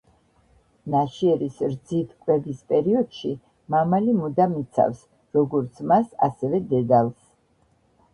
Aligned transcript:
ნაშიერის 0.91 1.57
რძით 1.73 2.15
კვების 2.23 2.63
პერიოდში, 2.71 3.33
მამალი 3.75 4.15
მუდამ 4.21 4.55
იცავს, 4.61 5.03
როგორც 5.39 5.83
მას, 5.93 6.09
ასევე 6.29 6.63
დედალს. 6.73 7.21